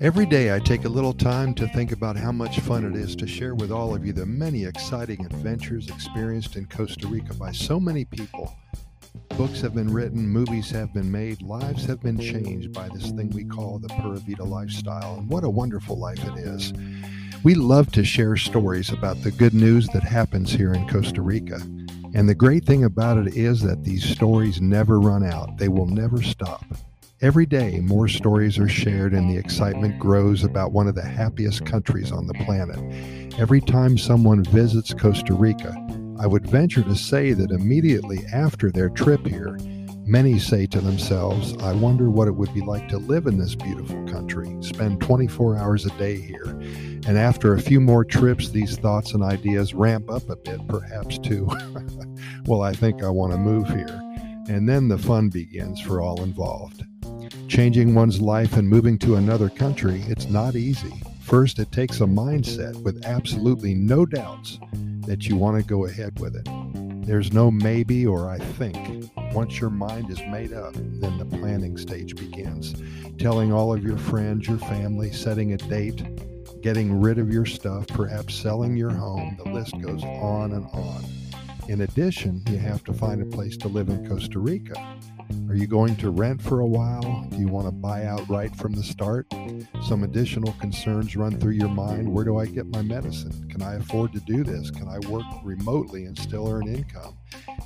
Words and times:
Every 0.00 0.26
day 0.26 0.54
I 0.54 0.60
take 0.60 0.84
a 0.84 0.88
little 0.88 1.12
time 1.12 1.54
to 1.54 1.66
think 1.66 1.90
about 1.90 2.16
how 2.16 2.30
much 2.30 2.60
fun 2.60 2.84
it 2.84 2.94
is 2.94 3.16
to 3.16 3.26
share 3.26 3.56
with 3.56 3.72
all 3.72 3.96
of 3.96 4.06
you 4.06 4.12
the 4.12 4.24
many 4.24 4.64
exciting 4.64 5.26
adventures 5.26 5.88
experienced 5.88 6.54
in 6.54 6.66
Costa 6.66 7.08
Rica 7.08 7.34
by 7.34 7.50
so 7.50 7.80
many 7.80 8.04
people. 8.04 8.56
Books 9.36 9.60
have 9.60 9.74
been 9.74 9.92
written, 9.92 10.28
movies 10.28 10.70
have 10.70 10.94
been 10.94 11.10
made, 11.10 11.42
lives 11.42 11.84
have 11.86 12.00
been 12.00 12.16
changed 12.16 12.72
by 12.72 12.88
this 12.90 13.10
thing 13.10 13.28
we 13.30 13.44
call 13.44 13.80
the 13.80 13.88
Pura 13.88 14.18
Vida 14.18 14.44
lifestyle, 14.44 15.16
and 15.16 15.28
what 15.28 15.42
a 15.42 15.50
wonderful 15.50 15.98
life 15.98 16.24
it 16.24 16.38
is. 16.38 16.72
We 17.42 17.56
love 17.56 17.90
to 17.92 18.04
share 18.04 18.36
stories 18.36 18.90
about 18.90 19.20
the 19.24 19.32
good 19.32 19.52
news 19.52 19.88
that 19.88 20.04
happens 20.04 20.52
here 20.52 20.74
in 20.74 20.88
Costa 20.88 21.22
Rica. 21.22 21.60
And 22.14 22.28
the 22.28 22.36
great 22.36 22.64
thing 22.64 22.84
about 22.84 23.18
it 23.18 23.36
is 23.36 23.62
that 23.62 23.82
these 23.82 24.04
stories 24.04 24.60
never 24.60 25.00
run 25.00 25.24
out, 25.24 25.58
they 25.58 25.68
will 25.68 25.86
never 25.86 26.22
stop. 26.22 26.64
Every 27.20 27.46
day, 27.46 27.80
more 27.80 28.06
stories 28.06 28.60
are 28.60 28.68
shared 28.68 29.12
and 29.12 29.28
the 29.28 29.36
excitement 29.36 29.98
grows 29.98 30.44
about 30.44 30.70
one 30.70 30.86
of 30.86 30.94
the 30.94 31.02
happiest 31.02 31.66
countries 31.66 32.12
on 32.12 32.28
the 32.28 32.34
planet. 32.34 32.78
Every 33.40 33.60
time 33.60 33.98
someone 33.98 34.44
visits 34.44 34.94
Costa 34.94 35.34
Rica, 35.34 35.74
I 36.20 36.28
would 36.28 36.46
venture 36.46 36.84
to 36.84 36.94
say 36.94 37.32
that 37.32 37.50
immediately 37.50 38.20
after 38.32 38.70
their 38.70 38.88
trip 38.88 39.26
here, 39.26 39.58
many 40.06 40.38
say 40.38 40.66
to 40.66 40.80
themselves, 40.80 41.56
I 41.60 41.72
wonder 41.72 42.08
what 42.08 42.28
it 42.28 42.36
would 42.36 42.54
be 42.54 42.60
like 42.60 42.88
to 42.90 42.98
live 42.98 43.26
in 43.26 43.36
this 43.36 43.56
beautiful 43.56 44.06
country, 44.06 44.56
spend 44.60 45.00
24 45.00 45.56
hours 45.56 45.86
a 45.86 45.90
day 45.98 46.20
here. 46.20 46.46
And 47.08 47.18
after 47.18 47.52
a 47.52 47.60
few 47.60 47.80
more 47.80 48.04
trips, 48.04 48.50
these 48.50 48.76
thoughts 48.76 49.14
and 49.14 49.24
ideas 49.24 49.74
ramp 49.74 50.08
up 50.08 50.30
a 50.30 50.36
bit, 50.36 50.68
perhaps 50.68 51.18
to, 51.18 51.48
well, 52.46 52.62
I 52.62 52.74
think 52.74 53.02
I 53.02 53.08
want 53.08 53.32
to 53.32 53.38
move 53.38 53.68
here. 53.70 54.00
And 54.48 54.68
then 54.68 54.86
the 54.86 54.98
fun 54.98 55.30
begins 55.30 55.80
for 55.80 56.00
all 56.00 56.22
involved. 56.22 56.84
Changing 57.48 57.94
one's 57.94 58.20
life 58.20 58.58
and 58.58 58.68
moving 58.68 58.98
to 58.98 59.16
another 59.16 59.48
country, 59.48 60.04
it's 60.06 60.28
not 60.28 60.54
easy. 60.54 60.92
First, 61.22 61.58
it 61.58 61.72
takes 61.72 62.00
a 62.02 62.04
mindset 62.04 62.76
with 62.82 63.06
absolutely 63.06 63.74
no 63.74 64.04
doubts 64.04 64.58
that 65.06 65.26
you 65.26 65.34
want 65.34 65.56
to 65.56 65.66
go 65.66 65.86
ahead 65.86 66.20
with 66.20 66.36
it. 66.36 66.46
There's 67.06 67.32
no 67.32 67.50
maybe 67.50 68.06
or 68.06 68.28
I 68.28 68.38
think. 68.38 69.10
Once 69.32 69.60
your 69.60 69.70
mind 69.70 70.10
is 70.10 70.20
made 70.30 70.52
up, 70.52 70.74
then 70.74 71.16
the 71.16 71.24
planning 71.24 71.78
stage 71.78 72.14
begins. 72.16 72.74
Telling 73.18 73.50
all 73.50 73.72
of 73.72 73.82
your 73.82 73.96
friends, 73.96 74.46
your 74.46 74.58
family, 74.58 75.10
setting 75.10 75.54
a 75.54 75.56
date, 75.56 76.02
getting 76.60 77.00
rid 77.00 77.18
of 77.18 77.32
your 77.32 77.46
stuff, 77.46 77.86
perhaps 77.86 78.34
selling 78.34 78.76
your 78.76 78.90
home. 78.90 79.38
The 79.42 79.50
list 79.50 79.80
goes 79.80 80.04
on 80.04 80.52
and 80.52 80.66
on. 80.66 81.02
In 81.68 81.82
addition, 81.82 82.42
you 82.48 82.56
have 82.56 82.82
to 82.84 82.94
find 82.94 83.20
a 83.20 83.26
place 83.26 83.54
to 83.58 83.68
live 83.68 83.90
in 83.90 84.08
Costa 84.08 84.38
Rica. 84.38 84.72
Are 85.50 85.54
you 85.54 85.66
going 85.66 85.96
to 85.96 86.08
rent 86.08 86.40
for 86.40 86.60
a 86.60 86.66
while? 86.66 87.26
Do 87.28 87.36
you 87.36 87.48
want 87.48 87.66
to 87.66 87.70
buy 87.70 88.06
outright 88.06 88.56
from 88.56 88.72
the 88.72 88.82
start? 88.82 89.26
Some 89.82 90.02
additional 90.02 90.54
concerns 90.54 91.14
run 91.14 91.38
through 91.38 91.52
your 91.52 91.68
mind. 91.68 92.10
Where 92.10 92.24
do 92.24 92.38
I 92.38 92.46
get 92.46 92.66
my 92.68 92.80
medicine? 92.80 93.50
Can 93.50 93.60
I 93.60 93.74
afford 93.74 94.14
to 94.14 94.20
do 94.20 94.44
this? 94.44 94.70
Can 94.70 94.88
I 94.88 94.98
work 95.10 95.26
remotely 95.44 96.06
and 96.06 96.18
still 96.18 96.48
earn 96.48 96.68
income? 96.68 97.18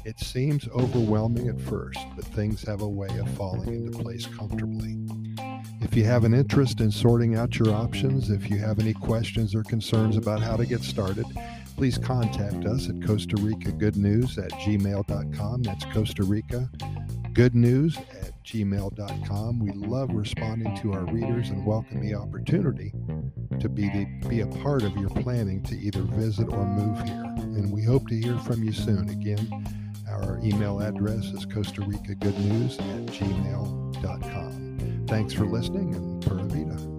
It 0.05 0.19
seems 0.19 0.67
overwhelming 0.71 1.47
at 1.47 1.61
first, 1.61 2.01
but 2.17 2.25
things 2.25 2.63
have 2.65 2.81
a 2.81 2.89
way 2.89 3.17
of 3.19 3.31
falling 3.37 3.73
into 3.73 3.97
place 3.97 4.27
comfortably. 4.27 4.99
If 5.81 5.95
you 5.97 6.03
have 6.05 6.25
an 6.25 6.35
interest 6.35 6.81
in 6.81 6.91
sorting 6.91 7.37
out 7.37 7.57
your 7.57 7.71
options, 7.73 8.31
if 8.31 8.51
you 8.51 8.59
have 8.59 8.81
any 8.81 8.95
questions 8.95 9.55
or 9.55 9.63
concerns 9.63 10.17
about 10.17 10.41
how 10.41 10.57
to 10.57 10.67
get 10.67 10.83
started, 10.83 11.27
please 11.73 11.99
contact 11.99 12.65
us 12.65 12.89
at 12.89 13.05
Costa 13.05 13.37
Rica 13.41 13.73
Good 13.73 13.97
News 13.97 14.39
at 14.39 14.53
gmail.com. 14.53 15.63
That's 15.63 15.85
Costa 15.87 16.23
Rica 16.23 16.71
good 17.35 17.55
news 17.55 17.97
at 17.97 18.33
gmail.com. 18.45 19.59
We 19.59 19.73
love 19.73 20.11
responding 20.13 20.77
to 20.79 20.93
our 20.93 21.05
readers 21.07 21.51
and 21.51 21.65
welcome 21.65 22.01
the 22.01 22.15
opportunity 22.15 22.93
to 23.59 23.69
be, 23.69 23.89
the, 23.89 24.07
be 24.29 24.41
a 24.41 24.47
part 24.47 24.83
of 24.83 24.97
your 24.97 25.09
planning 25.09 25.63
to 25.65 25.79
either 25.79 26.03
visit 26.03 26.49
or 26.49 26.67
move 26.67 26.99
here. 27.07 27.25
And 27.37 27.73
we 27.73 27.83
hope 27.83 28.09
to 28.09 28.17
hear 28.17 28.39
from 28.39 28.63
you 28.63 28.73
soon. 28.73 29.09
Again, 29.09 29.67
our 30.09 30.39
email 30.43 30.81
address 30.81 31.27
is 31.27 31.47
Costa 31.47 31.83
Rica 31.83 32.15
Good 32.15 32.39
News 32.39 32.79
at 32.79 33.07
gmail.com. 33.07 35.05
Thanks 35.09 35.33
for 35.33 35.47
listening 35.47 35.95
and 35.95 36.23
Pura 36.23 36.45
Vida. 36.45 36.92